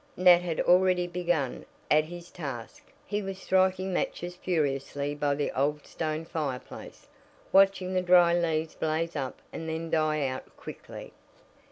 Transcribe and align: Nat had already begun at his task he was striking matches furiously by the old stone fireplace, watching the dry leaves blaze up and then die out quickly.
Nat 0.17 0.41
had 0.41 0.59
already 0.61 1.05
begun 1.05 1.63
at 1.91 2.05
his 2.05 2.31
task 2.31 2.91
he 3.05 3.21
was 3.21 3.37
striking 3.37 3.93
matches 3.93 4.35
furiously 4.35 5.13
by 5.13 5.35
the 5.35 5.51
old 5.51 5.85
stone 5.85 6.25
fireplace, 6.25 7.05
watching 7.51 7.93
the 7.93 8.01
dry 8.01 8.33
leaves 8.33 8.73
blaze 8.73 9.15
up 9.15 9.39
and 9.53 9.69
then 9.69 9.91
die 9.91 10.25
out 10.25 10.57
quickly. 10.57 11.13